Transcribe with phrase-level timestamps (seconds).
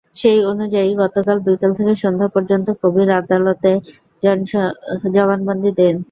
[0.15, 3.71] সেই অনুযায়ী গতকাল বিকেল থেকে সন্ধ্যা পর্যন্ত কবির আদালতে
[5.15, 5.95] জবানবন্দি দেন।